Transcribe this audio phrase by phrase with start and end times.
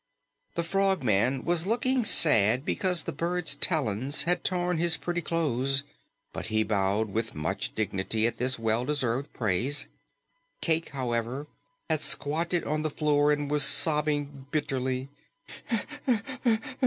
[0.55, 5.83] The Frogman was looking sad because the bird's talons had torn his pretty clothes,
[6.33, 9.87] but he bowed with much dignity at this well deserved praise.
[10.59, 11.45] Cayke, however,
[11.87, 15.09] had squatted on the floor and was sobbing bitterly.